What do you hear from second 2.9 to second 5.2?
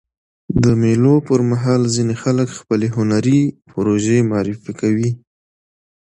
هنري پروژې معرفي کوي.